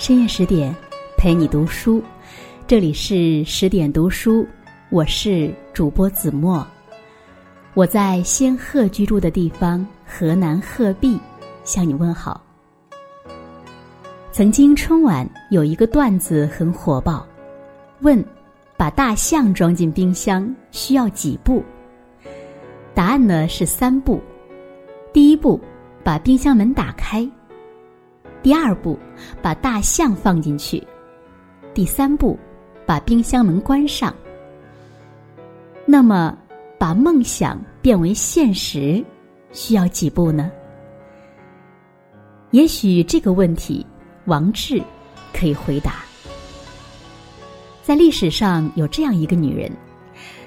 [0.00, 0.74] 深夜十点，
[1.18, 2.02] 陪你读书。
[2.66, 4.46] 这里是十点读书，
[4.88, 6.66] 我是主播子墨。
[7.74, 11.20] 我在仙鹤居住的地方河南鹤壁
[11.64, 12.42] 向你问好。
[14.32, 17.26] 曾经春晚有一个段子很火爆，
[18.00, 18.24] 问：
[18.78, 21.62] 把大象装进冰箱需要几步？
[22.94, 24.18] 答案呢是三步。
[25.12, 25.60] 第一步，
[26.02, 27.28] 把冰箱门打开；
[28.42, 28.98] 第二步，
[29.42, 30.82] 把大象放进去；
[31.74, 32.38] 第三步，
[32.86, 34.14] 把冰箱门关上。
[35.86, 36.36] 那么，
[36.78, 39.04] 把梦想变为现实，
[39.52, 40.50] 需要几步呢？
[42.50, 43.84] 也许这个问题，
[44.26, 44.82] 王志
[45.32, 45.96] 可以回答。
[47.82, 49.70] 在历史上有这样一个女人，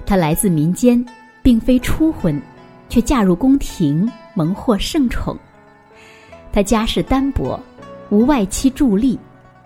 [0.06, 1.04] 她来自民间，
[1.42, 2.42] 并非初婚，
[2.90, 4.10] 却嫁入宫廷。
[4.36, 5.38] 蒙获圣宠，
[6.52, 7.60] 她家世单薄，
[8.14, 9.20] 无外戚助力，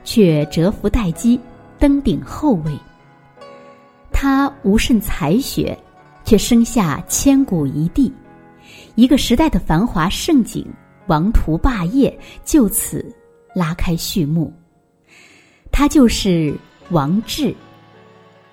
[0.06, 1.38] 却蛰伏待机，
[1.78, 2.72] 登顶后位。
[4.10, 5.78] 他无甚才学，
[6.24, 8.10] 却生下千古一帝，
[8.96, 10.66] 一个时代的繁华盛景，
[11.08, 13.06] 王图霸业就此
[13.54, 14.54] 拉开序幕。
[15.70, 16.56] 他就是
[16.90, 17.54] 王志，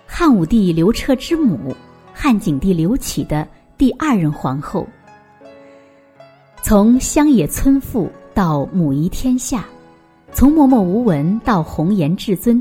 [0.06, 1.72] 汉武帝刘彻之母，
[2.12, 3.46] 汉景帝刘启的
[3.78, 4.84] 第二任皇后。
[6.64, 9.64] 从乡野村妇到母仪天下，
[10.34, 12.60] 从默默无闻到红颜至尊，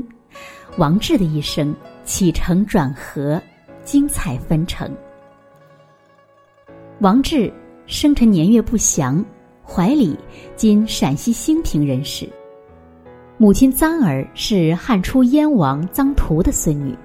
[0.78, 3.42] 王志的一生起承转合，
[3.82, 4.88] 精彩纷呈。
[7.00, 7.52] 王志
[7.84, 9.22] 生辰年月不详，
[9.66, 10.16] 怀里
[10.54, 12.28] 今陕西兴平人士，
[13.38, 16.96] 母亲臧儿是汉初燕王臧荼的孙女。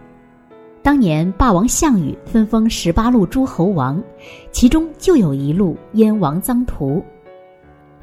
[0.83, 4.01] 当年霸王项羽分封十八路诸侯王，
[4.51, 7.03] 其中就有一路燕王臧荼。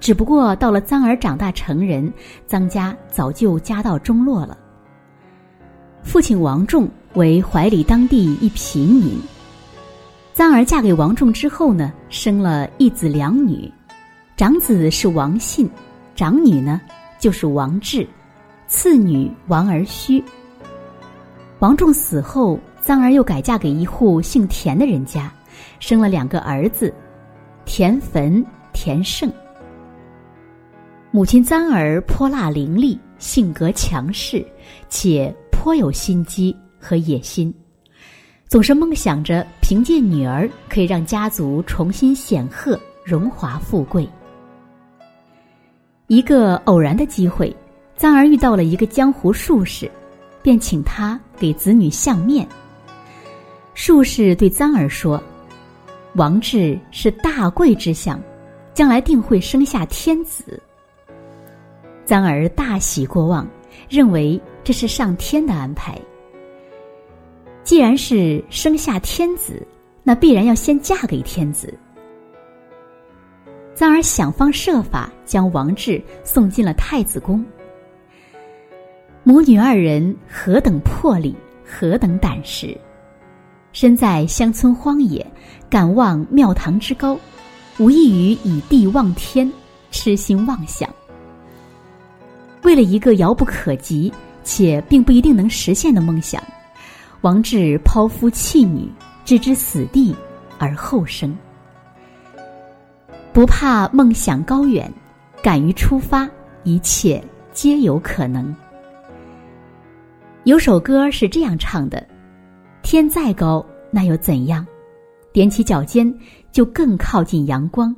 [0.07, 2.13] 只不过到了臧儿长大成人，
[2.49, 4.57] 臧家早就家道中落了。
[6.05, 9.19] 父亲王仲为怀里当地一平民。
[10.33, 13.69] 臧儿嫁给王仲之后呢，生了一子两女，
[14.37, 15.69] 长子是王信，
[16.15, 16.81] 长女呢
[17.19, 18.07] 就是王志，
[18.69, 20.23] 次女王儿虚。
[21.59, 22.57] 王仲死后。
[22.81, 25.29] 臧儿又改嫁给一户姓田的人家，
[25.81, 26.95] 生了两个儿子，
[27.65, 29.29] 田汾、田胜。
[31.17, 34.47] 母亲臧儿泼辣伶俐，性格强势，
[34.91, 37.51] 且颇有心机和野心，
[38.47, 44.07] 总是梦想着凭借女儿可以让家族重新显赫、荣华富贵。
[46.07, 47.51] 一个偶然的机会，
[47.99, 49.91] 臧儿遇到了一个江湖术士，
[50.43, 52.47] 便请他给子女相面。
[53.73, 55.19] 术士对臧儿说
[56.13, 58.21] ：“王志是大贵之相，
[58.75, 60.63] 将来定会生下天子。”
[62.07, 63.47] 臧儿大喜过望，
[63.89, 66.01] 认为这是上天的安排。
[67.65, 69.61] 既然是生下天子，
[70.05, 71.75] 那必然要先嫁给天子。
[73.75, 77.45] 臧儿想方设法将王志送进了太子宫。
[79.25, 81.35] 母女二人何等魄力，
[81.65, 82.79] 何等胆识！
[83.73, 85.27] 身在乡村荒野，
[85.69, 87.19] 敢望庙堂之高，
[87.79, 89.53] 无异于以地望天，
[89.91, 90.89] 痴心妄想。
[92.77, 94.13] 为了一个遥不可及
[94.45, 96.43] 且并不一定能实现的梦想，
[97.23, 98.87] 王志抛夫弃女，
[99.25, 100.15] 置之死地
[100.59, 101.35] 而后生。
[103.33, 104.93] 不怕梦想高远，
[105.43, 106.29] 敢于出发，
[106.65, 108.55] 一切皆有可能。
[110.45, 112.07] 有首歌是这样唱的。
[112.83, 114.67] 天再高，那又怎样？
[115.33, 116.15] 踮起脚尖，
[116.53, 117.97] 就更靠近阳光。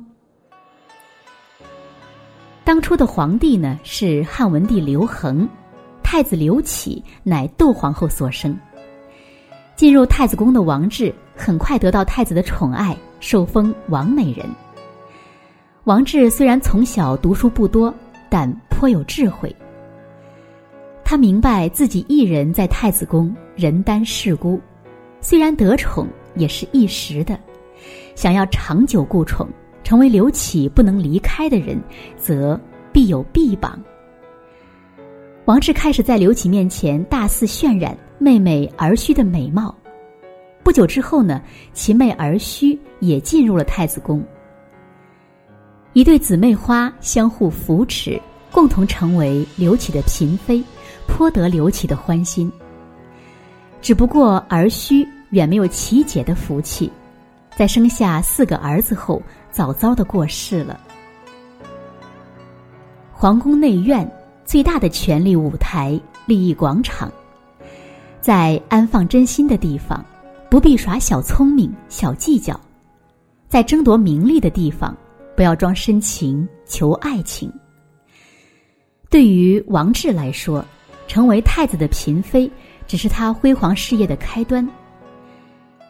[2.69, 5.49] 当初的皇帝呢，是汉文帝刘恒，
[6.03, 8.55] 太子刘启乃窦皇后所生。
[9.75, 14.45] 进入太子宫的王志，很快得到太子的宠爱，受封王美人。
[15.85, 17.91] 王志虽然从小读书不多，
[18.29, 19.51] 但颇有智慧。
[21.03, 24.61] 他明白自己一人在太子宫，人单势孤。
[25.21, 27.35] 虽然得宠也是一时的，
[28.13, 29.49] 想要长久固宠，
[29.89, 31.75] 成为刘启不能离开的人，
[32.15, 32.61] 则
[32.93, 33.81] 必有臂膀。
[35.45, 39.75] 王志开始在刘启面前大肆渲染妹妹儿虚的美貌，
[40.61, 41.41] 不久之后呢，
[41.73, 44.23] 其妹儿虚也进入了太子宫。
[45.93, 48.21] 一对姊妹花相互扶持，
[48.51, 50.63] 共同成为刘启的嫔妃，
[51.07, 52.51] 颇得刘启的欢心。
[53.81, 56.91] 只不过儿虚远没有琪姐的福气，
[57.59, 59.21] 在生下四个儿子后，
[59.51, 60.79] 早早的过世了。
[63.11, 64.09] 皇宫内院
[64.45, 67.11] 最大的权力舞台——利益广场，
[68.21, 70.01] 在安放真心的地方，
[70.49, 72.55] 不必耍小聪明、小计较；
[73.49, 74.95] 在争夺名利的地方，
[75.35, 77.51] 不要装深情求爱情。
[79.09, 80.63] 对于王志来说，
[81.09, 82.49] 成为太子的嫔妃
[82.87, 84.65] 只是他辉煌事业的开端。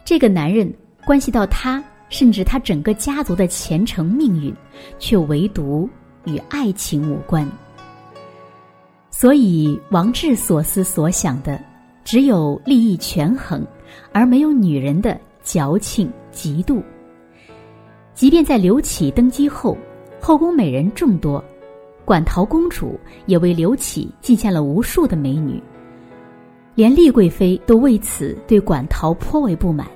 [0.03, 0.73] 这个男人
[1.09, 4.53] 关系到他，甚至他整个家族的前程命运，
[4.99, 5.89] 却唯独
[6.25, 7.49] 与爱情无关。
[9.09, 11.59] 所以，王志所思所想的
[12.03, 13.65] 只有利益权衡，
[14.13, 16.79] 而没有女人的矫情嫉妒。
[18.13, 19.75] 即便在刘启登基后，
[20.21, 21.43] 后宫美人众多。
[22.05, 25.59] 馆陶公主也为刘启进献了无数的美女，
[26.75, 29.87] 连丽贵妃都为此对馆陶颇为不满。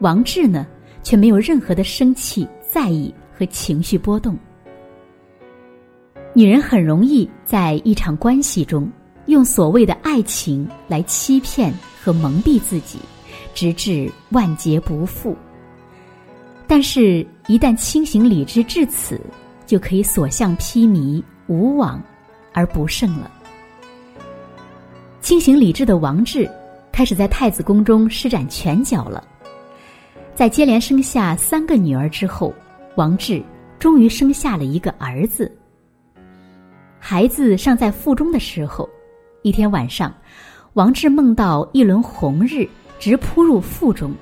[0.00, 0.66] 王志呢，
[1.02, 4.36] 却没有任何的生气、在意和情绪波动。
[6.34, 8.90] 女人很容易在一场关系中，
[9.26, 11.72] 用所谓的爱情来欺骗
[12.02, 12.98] 和蒙蔽自己，
[13.54, 15.36] 直至万劫不复。
[16.66, 19.20] 但是，一旦清醒理智至此。
[19.66, 22.00] 就可以所向披靡，无往
[22.52, 23.28] 而不胜了。
[25.20, 26.48] 清醒理智的王志
[26.92, 29.26] 开始在太子宫中施展拳脚了。
[30.36, 32.52] 在接连生下三个女儿之后，
[32.96, 33.42] 王志
[33.78, 35.50] 终于生下了一个儿子。
[36.98, 38.86] 孩子尚在腹中的时候，
[39.40, 40.12] 一天晚上，
[40.74, 42.68] 王志梦到一轮红日
[42.98, 44.12] 直扑入腹中。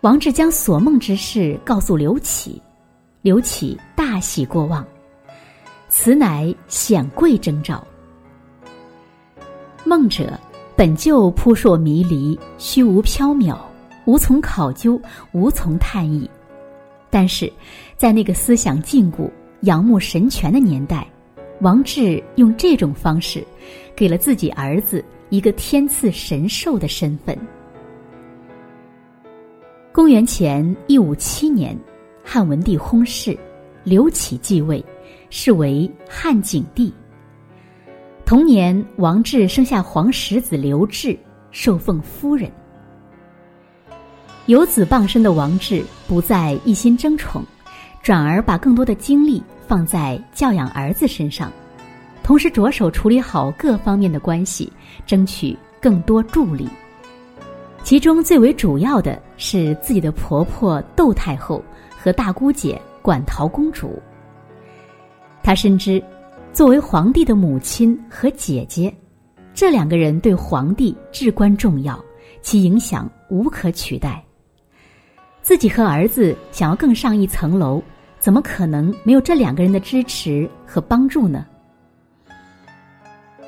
[0.00, 2.60] 王志将所梦之事告诉刘启。
[3.20, 4.82] 刘启大喜过望，
[5.90, 7.86] 此乃显贵征兆。
[9.84, 10.32] 梦者
[10.74, 13.58] 本就扑朔迷离、虚无缥缈，
[14.08, 14.98] 无从考究，
[15.32, 16.28] 无从探议。
[17.10, 17.52] 但是，
[17.94, 21.06] 在那个思想禁锢、仰慕神权的年代，
[21.60, 23.46] 王志用这种方式，
[23.94, 27.38] 给了自己儿子一个天赐神兽的身份。
[29.92, 31.78] 公元前一五七年。
[32.30, 33.38] 汉文帝薨逝，
[33.84, 34.84] 刘启继位，
[35.30, 36.92] 是为汉景帝。
[38.26, 41.18] 同年，王志生下皇十子刘志，
[41.50, 42.50] 受封夫人。
[44.48, 47.44] 有子傍身的王志不再一心争宠，
[48.02, 51.52] 转而把更多的精力放在教养儿子身上，
[52.22, 54.72] 同时着手处理好各方面的关系，
[55.04, 56.66] 争取更多助力。
[57.84, 61.62] 其中最为主要的是自己的婆婆窦太后。
[62.00, 64.00] 和大姑姐馆陶公主，
[65.42, 66.00] 他深知，
[66.52, 68.94] 作为皇帝的母亲和姐姐，
[69.52, 72.02] 这两个人对皇帝至关重要，
[72.40, 74.24] 其影响无可取代。
[75.48, 77.82] 自己和儿子想要更上一层楼，
[78.18, 81.46] 怎么可能没有这两个人的支持和帮助呢？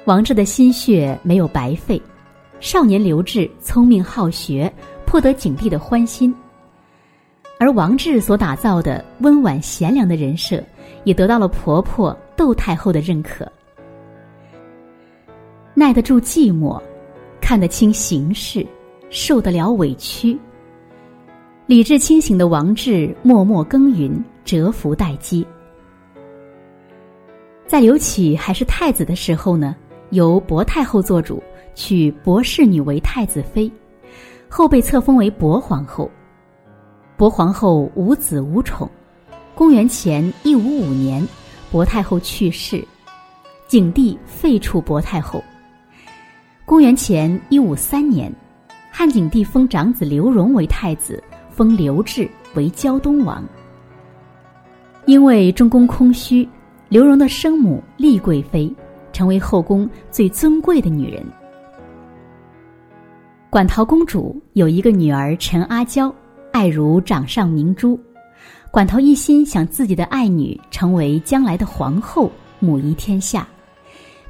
[0.07, 2.01] 王志的心血没有白费，
[2.59, 4.73] 少年刘志聪明好学，
[5.05, 6.35] 颇得景帝的欢心。
[7.59, 10.65] 而王志所打造的温婉贤良的人设，
[11.05, 13.47] 也得到了婆婆窦太后的认可。
[15.75, 16.81] 耐得住寂寞，
[17.43, 18.67] 看得清形势，
[19.11, 20.39] 受得了委屈。
[21.71, 24.13] 理智清醒的王志默默耕耘，
[24.45, 25.47] 蛰伏待机。
[27.65, 29.77] 在刘启还是太子的时候呢，
[30.11, 31.41] 由薄太后做主，
[31.77, 33.71] 娶薄氏女为太子妃，
[34.49, 36.11] 后被册封为薄皇后。
[37.17, 38.91] 薄皇后无子无宠，
[39.55, 41.25] 公元前一五五年，
[41.71, 42.85] 薄太后去世，
[43.69, 45.41] 景帝废黜薄太后。
[46.65, 48.35] 公元前一五三年，
[48.91, 51.23] 汉景帝封长子刘荣为太子，
[51.61, 53.45] 封刘志为胶东王。
[55.05, 56.49] 因为中宫空虚，
[56.89, 58.75] 刘荣的生母丽贵妃
[59.13, 61.23] 成为后宫最尊贵的女人。
[63.51, 66.11] 馆陶公主有一个女儿陈阿娇。
[66.51, 68.01] 爱如掌上明珠，
[68.71, 73.47] 馆陶一心想自己的爱女成为将来的皇后，母仪天下，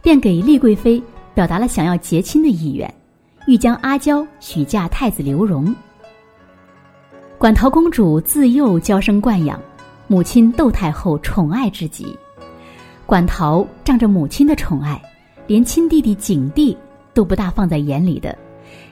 [0.03, 1.01] 便给丽贵妃
[1.33, 2.93] 表达了想要结亲的意愿，
[3.47, 5.73] 欲将阿娇许嫁太子刘荣。
[7.41, 9.59] 馆陶公主自幼娇生惯养，
[10.09, 12.15] 母亲窦太后宠爱至极，
[13.07, 15.01] 馆陶仗着母亲的宠爱，
[15.47, 16.77] 连亲弟弟景帝
[17.15, 18.37] 都不大放在眼里的，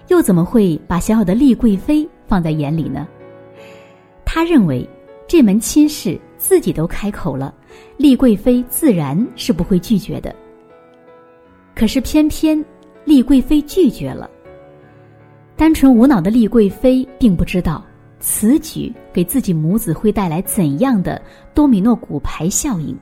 [0.07, 3.07] 又怎么会把小小的丽贵妃放在眼里呢？
[4.25, 4.89] 他认为，
[5.27, 7.55] 这门亲事自己都开口了，
[7.99, 10.35] 丽贵妃自然是不会拒绝的。
[11.75, 12.65] 可是偏偏
[13.05, 14.31] 丽贵妃拒绝了。
[15.55, 17.85] 单纯无脑的丽贵妃并不知道，
[18.21, 21.21] 此举给自己母子会带来怎样的
[21.55, 22.97] 多米诺骨牌效应。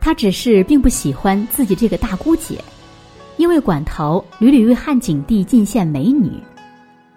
[0.00, 2.62] 他只是并不喜欢自己这个大姑姐，
[3.36, 6.30] 因为馆陶屡屡为汉景帝进献美女，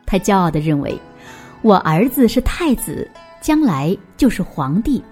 [0.06, 1.00] 他骄傲的认为，
[1.62, 5.04] 我儿子是太子，将来就是皇帝，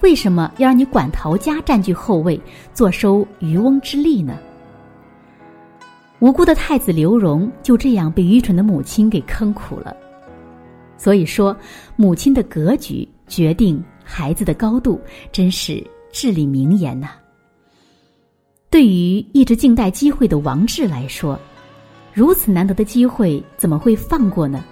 [0.00, 2.40] 为什么要让你馆陶家占据后位，
[2.74, 4.36] 坐收渔翁之利呢？
[6.18, 9.96] 无辜的太子刘荣就这样被愚蠢的母亲给坑苦了。
[11.00, 11.56] 所以说，
[11.96, 15.00] 母亲的格局决定孩子的高度，
[15.32, 17.12] 真是至理名言呐。
[18.68, 21.40] 对于一直静待机会的王志来说，
[22.12, 24.62] 如此难得的机会怎么会放过呢？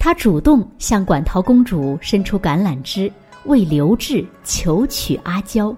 [0.00, 3.12] 他主动向馆陶公主伸出橄榄枝，
[3.44, 5.76] 为刘志求娶阿娇。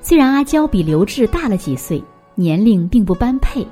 [0.00, 2.02] 虽然阿娇比刘志大了几岁。
[2.34, 3.62] 年龄并不般配。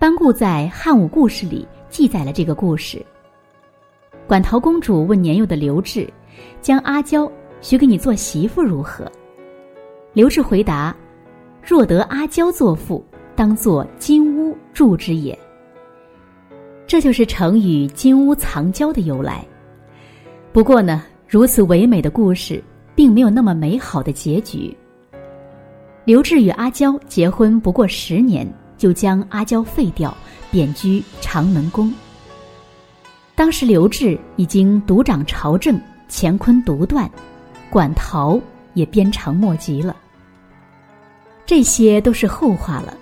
[0.00, 3.04] 班固在《汉武故事》里记载了这个故事。
[4.26, 6.08] 馆陶公主问年幼的刘志
[6.60, 7.30] ：“将阿娇
[7.60, 9.10] 许给你做媳妇如何？”
[10.12, 10.94] 刘志回答
[11.62, 13.04] ：“若得阿娇做妇，
[13.34, 15.38] 当作金屋住之也。”
[16.86, 19.44] 这就是成语“金屋藏娇”的由来。
[20.52, 22.62] 不过呢，如此唯美的故事，
[22.94, 24.76] 并没有那么美好的结局。
[26.04, 30.16] 刘志与阿娇结婚不过十年，就将阿娇废掉，
[30.50, 31.92] 贬居长门宫。
[33.34, 37.10] 当时刘志已经独掌朝政，乾坤独断，
[37.68, 38.40] 馆陶
[38.72, 39.94] 也鞭长莫及了。
[41.44, 42.96] 这些都是后话了，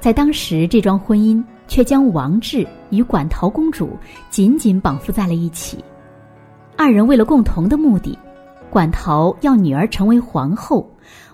[0.00, 3.90] 在当时，这桩婚姻却将王志与馆陶公主
[4.30, 5.84] 紧紧绑缚在了一起。
[6.76, 8.18] 二人为了共同的目的，
[8.70, 10.88] 馆陶要女儿成为皇后，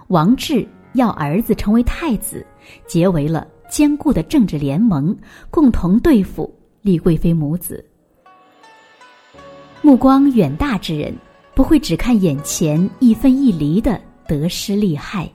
[0.08, 0.66] 王志。
[0.94, 2.46] 要儿子成为太子，
[2.86, 5.16] 结为了坚固的政治联盟，
[5.50, 7.82] 共同对付李贵妃母子。
[9.80, 11.10] 目光远大之人，
[11.54, 13.98] 不会只看眼前一分一厘的
[14.28, 15.26] 得失利害。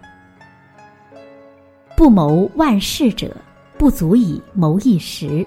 [1.95, 3.35] 不谋万事者，
[3.75, 5.43] 不足以谋一时；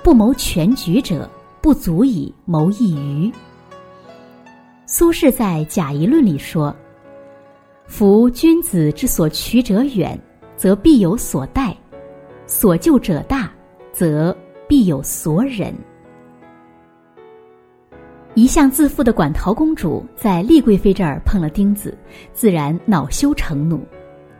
[0.00, 1.28] 不谋全局者，
[1.60, 3.32] 不足以谋一隅。
[4.86, 6.72] 苏轼在《贾谊论》里说。
[7.88, 10.16] 夫君子之所取者远，
[10.56, 11.74] 则必有所待；
[12.50, 13.48] 所救者大，
[13.92, 14.36] 则
[14.68, 15.72] 必有所忍。
[18.34, 21.96] 一向自负的馆陶公主在丽贵妃这儿碰了钉子，
[22.32, 23.80] 自然恼羞成怒，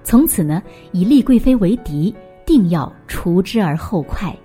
[0.03, 2.13] 从此呢，以丽贵妃为敌，
[2.45, 4.37] 定要除之而后快。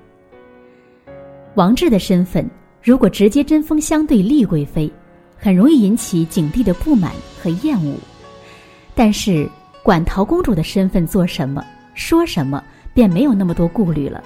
[1.55, 2.47] 王志的身份
[2.83, 4.91] 如果直接针锋相对丽贵妃，
[5.35, 7.95] 很容易引起景帝的不满和厌恶。
[8.93, 9.49] 但是，
[9.81, 14.23] 馆陶公主的身份做什么、说什么，便没有那么多顾虑了。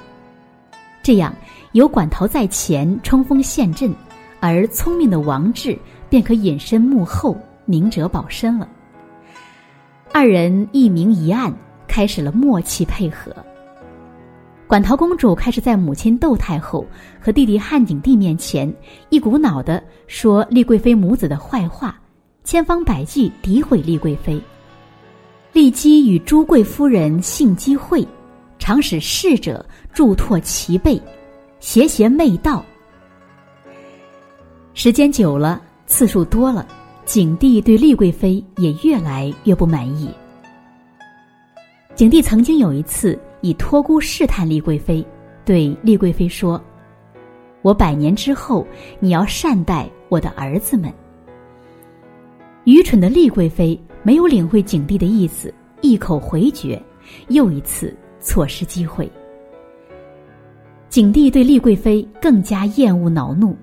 [1.02, 1.34] 这样，
[1.72, 3.94] 有馆陶在前冲锋陷阵，
[4.42, 5.78] 而聪明的王志
[6.10, 8.68] 便可隐身幕后，明哲保身了。
[10.12, 11.54] 二人一明一暗，
[11.88, 13.34] 开始了默契配合。
[14.68, 16.86] 馆陶公主开始在母亲窦太后
[17.20, 18.72] 和弟弟汉景帝面前，
[19.10, 22.00] 一股脑的说丽贵妃母子的坏话，
[22.44, 24.40] 千方百计诋毁丽贵妃。
[25.52, 28.08] 立基与朱贵夫人性机会，
[28.60, 31.02] 常使侍者助拓其背，
[31.60, 32.64] 邪邪媚道。
[34.76, 36.68] 时间久了，次数多了，
[37.04, 40.10] 景帝对丽贵妃也越来越不满意。
[41.96, 45.06] 景帝曾经有一次以托孤试探丽贵妃，
[45.44, 46.62] 对丽贵妃说
[47.64, 48.66] ：“我百年之后，
[49.00, 50.94] 你要善待我的儿子们。”
[52.66, 53.78] 愚蠢的丽贵妃。
[54.02, 56.82] 没有领会景帝的意思，一口回绝，
[57.28, 59.10] 又一次错失机会。
[60.90, 63.56] 景帝对丽贵妃更加厌恶恼怒，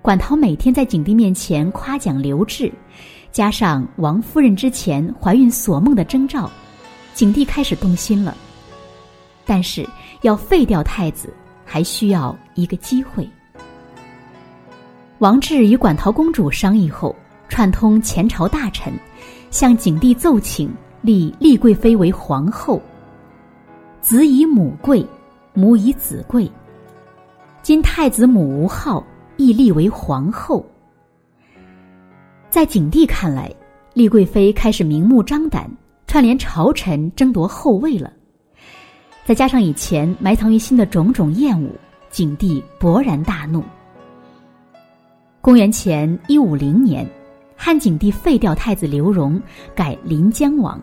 [0.00, 2.70] 馆陶每天在景帝面前夸奖刘志，
[3.32, 6.48] 加上王夫人之前怀孕所梦的征兆，
[7.14, 8.36] 景帝开始动心了。
[9.46, 9.84] 但是
[10.22, 11.32] 要废掉太子，
[11.64, 13.28] 还需要一个机会。
[15.18, 17.14] 王志与馆陶公主商议后，
[17.48, 18.92] 串通前朝大臣。
[19.54, 20.68] 向景帝奏请
[21.00, 22.82] 立丽贵妃为皇后，
[24.00, 25.06] 子以母贵，
[25.52, 26.50] 母以子贵。
[27.62, 29.00] 今太子母无号，
[29.36, 30.66] 亦立为皇后。
[32.50, 33.48] 在景帝看来，
[33.92, 35.70] 丽贵妃开始明目张胆
[36.08, 38.12] 串联朝臣争夺后位了。
[39.24, 41.70] 再加上以前埋藏于心的种种厌恶，
[42.10, 43.62] 景帝勃然大怒。
[45.40, 47.08] 公元前一五零年。
[47.56, 49.40] 汉景帝废掉太子刘荣，
[49.74, 50.80] 改临江王。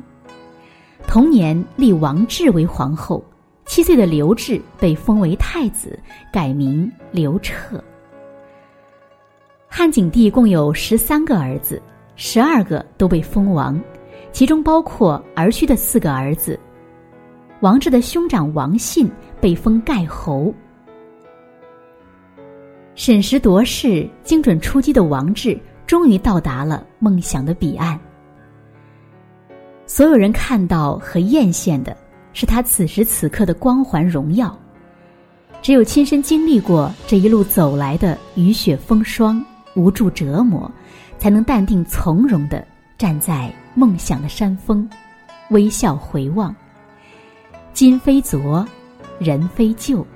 [1.07, 3.23] 同年立王志为皇后，
[3.65, 5.97] 七岁的刘志被封为太子，
[6.31, 7.83] 改名刘彻。
[9.67, 11.81] 汉景帝共有十三个儿子，
[12.15, 13.79] 十二个都被封王，
[14.31, 16.59] 其中包括儿婿的四个儿子。
[17.61, 19.09] 王志的兄长王信
[19.39, 20.53] 被封盖侯。
[22.95, 25.57] 审时度势、精准出击的王志，
[25.91, 27.99] 终于到达了梦想的彼岸。
[29.85, 31.97] 所有人看到和艳羡的
[32.31, 34.57] 是他此时此刻的光环荣耀，
[35.61, 39.45] 只有亲身经历过这一路走来的雨雪风霜、
[39.75, 40.71] 无助折磨，
[41.17, 42.65] 才能淡定从容的
[42.97, 44.89] 站在梦想的山峰，
[45.49, 46.55] 微笑回望。
[47.73, 48.65] 今非昨，
[49.19, 50.07] 人非旧。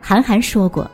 [0.00, 0.90] 韩寒说过：“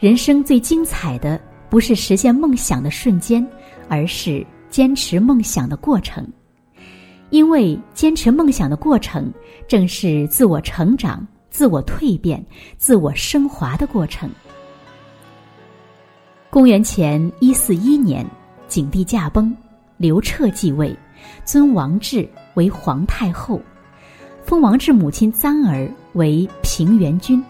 [0.00, 3.46] 人生最精彩的不是实现梦想的瞬间，
[3.88, 6.26] 而是坚持梦想的过程。
[7.30, 9.32] 因为坚持梦想的过程，
[9.66, 12.44] 正是自我成长、自我蜕变、
[12.76, 14.30] 自我升华的过程。”
[16.50, 18.26] 公元前一四一年，
[18.66, 19.54] 景帝驾崩，
[19.98, 20.96] 刘彻继位，
[21.44, 22.28] 尊王志。
[22.54, 23.60] 为皇太后，
[24.42, 27.40] 封王志母亲臧儿为平原君，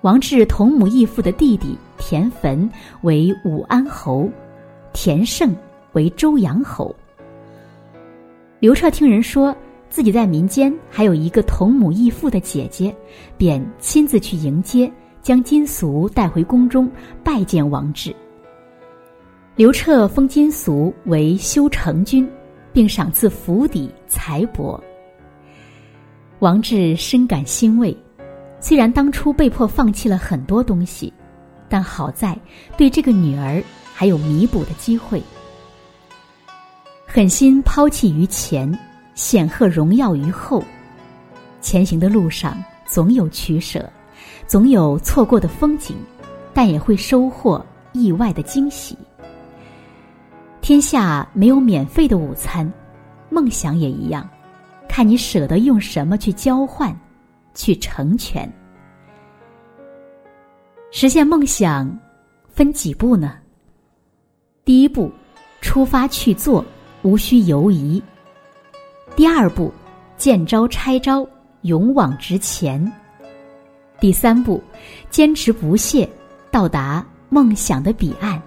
[0.00, 2.68] 王志同母异父的弟弟田汾
[3.02, 4.28] 为武安侯，
[4.92, 5.54] 田胜
[5.92, 6.92] 为周阳侯。
[8.58, 9.54] 刘彻听人说
[9.88, 12.92] 自己在民间还有一个同母异父的姐姐，
[13.38, 14.92] 便亲自去迎接，
[15.22, 16.90] 将金俗带回宫中
[17.22, 18.12] 拜见王志。
[19.54, 22.28] 刘彻封金俗为修成君。
[22.72, 24.80] 并赏赐府邸财帛。
[26.38, 27.94] 王志深感欣慰，
[28.60, 31.12] 虽然当初被迫放弃了很多东西，
[31.72, 32.38] 但好在
[32.76, 33.64] 对这个女儿
[33.94, 35.22] 还有弥补的机会。
[37.06, 38.78] 狠心抛弃于前，
[39.14, 40.62] 显赫荣耀于后。
[41.62, 43.90] 前行的路上总有取舍，
[44.46, 45.96] 总有错过的风景，
[46.52, 47.64] 但也会收获
[47.94, 48.94] 意外的惊喜。
[50.60, 52.70] 天下没有免费的午餐，
[53.30, 54.28] 梦想也一样，
[54.86, 56.94] 看你舍得用什么去交换，
[57.54, 58.46] 去成全。
[60.94, 61.98] 实现梦想
[62.50, 63.38] 分几步呢？
[64.62, 65.10] 第一步，
[65.62, 66.62] 出发去做，
[67.00, 68.00] 无需犹疑；
[69.16, 69.72] 第二步，
[70.18, 71.26] 见招拆招，
[71.62, 72.78] 勇往直前；
[74.00, 74.62] 第三步，
[75.08, 76.06] 坚持不懈，
[76.50, 78.40] 到达梦想的彼岸。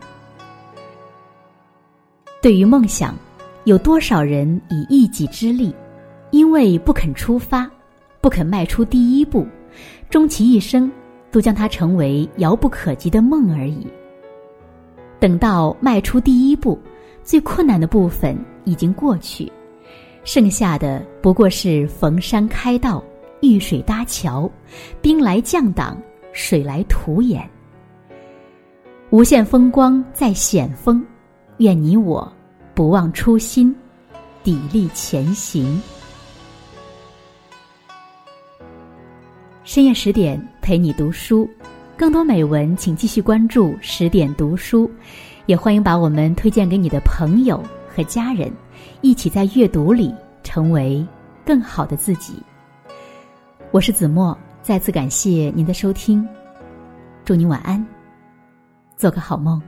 [2.44, 3.16] 对于梦想，
[3.64, 5.74] 有多少人以一己之力，
[6.30, 7.68] 因为不肯出发，
[8.22, 9.48] 不肯迈出第一步，
[10.12, 10.90] 终其一生
[11.36, 13.86] 都将它成为遥不可及的梦而已。
[15.20, 16.80] 等到迈出第一步，
[17.26, 19.52] 最困难的部分已经过去，
[20.24, 23.04] 剩下的不过是逢山开道、
[23.42, 24.50] 遇水搭桥、
[25.02, 27.46] 兵来将挡、水来土掩。
[29.10, 31.06] 无限风光在险峰。
[31.58, 32.32] 愿你我
[32.74, 33.76] 不忘初心，
[34.42, 35.82] 砥砺前行。
[39.66, 41.50] 深夜十点陪你读书，
[41.98, 44.90] 更多美文请继续关注十点读书，
[45.48, 48.52] 也欢迎把我们推荐给你的朋友和家人，
[49.02, 51.04] 一起在阅读里成为
[51.44, 52.36] 更好的自己。
[53.72, 56.26] 我是子墨，再次感谢您的收听，
[57.26, 57.84] 祝您晚安，
[58.96, 59.60] 做个好梦。